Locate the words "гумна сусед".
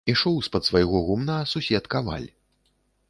1.09-1.83